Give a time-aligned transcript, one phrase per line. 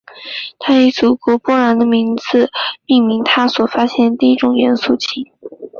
[0.57, 2.49] 她以祖国波兰的名字
[2.87, 5.31] 命名她所发现的第一种元素钋。